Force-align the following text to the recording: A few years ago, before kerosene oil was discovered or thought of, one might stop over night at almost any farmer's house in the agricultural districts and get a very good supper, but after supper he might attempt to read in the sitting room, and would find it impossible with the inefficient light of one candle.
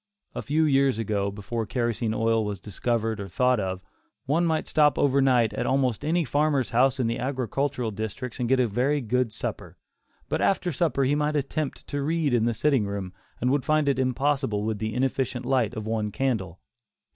A 0.33 0.41
few 0.41 0.63
years 0.65 0.97
ago, 0.97 1.29
before 1.29 1.67
kerosene 1.67 2.11
oil 2.15 2.43
was 2.43 2.59
discovered 2.59 3.19
or 3.19 3.27
thought 3.27 3.59
of, 3.59 3.83
one 4.25 4.47
might 4.47 4.67
stop 4.67 4.97
over 4.97 5.21
night 5.21 5.53
at 5.53 5.67
almost 5.67 6.03
any 6.03 6.25
farmer's 6.25 6.71
house 6.71 6.99
in 6.99 7.05
the 7.05 7.19
agricultural 7.19 7.91
districts 7.91 8.39
and 8.39 8.49
get 8.49 8.59
a 8.59 8.65
very 8.65 8.99
good 8.99 9.31
supper, 9.31 9.77
but 10.27 10.41
after 10.41 10.71
supper 10.71 11.03
he 11.03 11.13
might 11.13 11.35
attempt 11.35 11.85
to 11.85 12.01
read 12.01 12.33
in 12.33 12.45
the 12.45 12.55
sitting 12.55 12.87
room, 12.87 13.13
and 13.39 13.51
would 13.51 13.63
find 13.63 13.87
it 13.87 13.99
impossible 13.99 14.63
with 14.63 14.79
the 14.79 14.95
inefficient 14.95 15.45
light 15.45 15.75
of 15.75 15.85
one 15.85 16.11
candle. 16.11 16.59